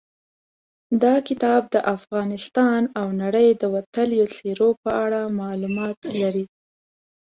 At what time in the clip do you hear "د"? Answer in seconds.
1.73-1.77, 3.61-3.63